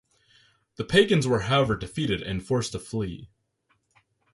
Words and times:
The 0.77 0.83
pagans 0.83 1.27
were 1.27 1.41
however 1.41 1.75
defeated 1.75 2.23
and 2.23 2.43
forced 2.43 2.71
to 2.71 2.79
flee. 2.79 3.29